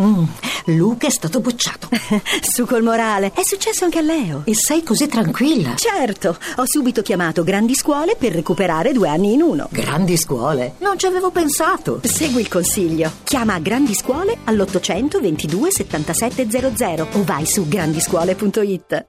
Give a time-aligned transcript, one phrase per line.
[0.00, 0.24] Mm,
[0.66, 1.88] Luca è stato bocciato.
[2.42, 3.32] Su col morale.
[3.34, 4.42] È successo anche a Leo.
[4.44, 5.74] E sei così tranquilla?
[5.76, 9.68] Certo, ho subito chiamato Grandi Scuole per recuperare due anni in uno.
[9.70, 10.74] Grandi scuole?
[10.78, 12.00] Non ci avevo pensato.
[12.02, 13.10] Segui il consiglio.
[13.24, 19.06] Chiama Grandi Scuole all'800 22 7700 o vai su grandiscuole.it.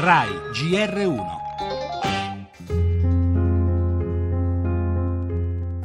[0.00, 1.16] RAI GR1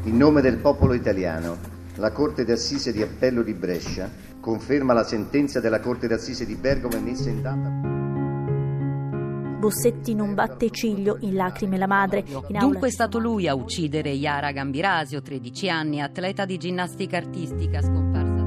[0.04, 1.58] In nome del popolo italiano,
[1.96, 6.96] la Corte d'Assise di Appello di Brescia conferma la sentenza della Corte d'Assise di Bergamo
[6.96, 8.02] emessa in data
[9.64, 12.26] Bossetti non batte ciglio, in lacrime la madre.
[12.28, 12.60] In aula...
[12.60, 18.44] Dunque è stato lui a uccidere Yara Gambirasio, 13 anni, atleta di ginnastica artistica scomparsa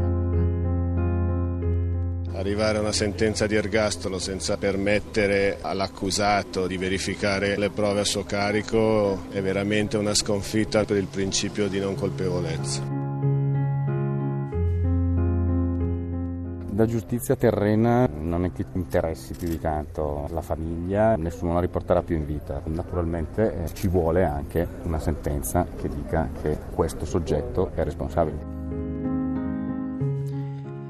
[2.32, 8.04] da Arrivare a una sentenza di ergastolo senza permettere all'accusato di verificare le prove a
[8.04, 12.95] suo carico è veramente una sconfitta per il principio di non colpevolezza.
[16.76, 22.02] La giustizia terrena non è che interessi più di tanto la famiglia, nessuno la riporterà
[22.02, 22.60] più in vita.
[22.66, 28.54] Naturalmente eh, ci vuole anche una sentenza che dica che questo soggetto è responsabile.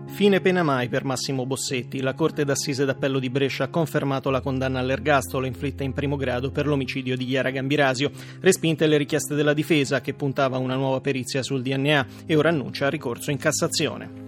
[0.06, 2.00] Fine pena mai per Massimo Bossetti.
[2.00, 6.50] La Corte d'Assise d'Appello di Brescia ha confermato la condanna all'ergastolo inflitta in primo grado
[6.50, 11.00] per l'omicidio di Chiara Gambirasio, respinte le richieste della difesa che puntava a una nuova
[11.00, 14.25] perizia sul DNA e ora annuncia ricorso in Cassazione.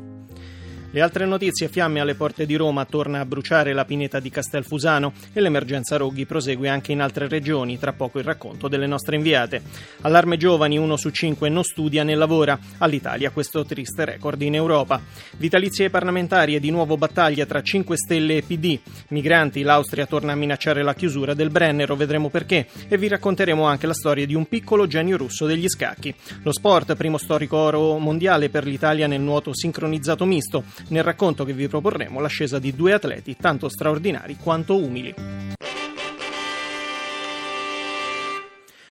[0.91, 5.13] Le altre notizie, fiamme alle porte di Roma, torna a bruciare la pineta di Castelfusano
[5.35, 9.61] e l'emergenza Roghi prosegue anche in altre regioni, tra poco il racconto delle nostre inviate.
[10.01, 12.59] Allarme giovani, uno su cinque non studia né lavora.
[12.79, 14.99] All'Italia questo triste record in Europa.
[15.37, 18.79] Vitalizie parlamentari e di nuovo battaglia tra 5 Stelle e PD.
[19.09, 23.87] Migranti, l'Austria torna a minacciare la chiusura del Brennero, vedremo perché, e vi racconteremo anche
[23.87, 26.15] la storia di un piccolo genio russo degli scacchi.
[26.45, 30.77] Lo sport, primo storico oro mondiale per l'Italia nel nuoto sincronizzato misto.
[30.89, 35.38] Nel racconto che vi proporremo l'ascesa di due atleti tanto straordinari quanto umili.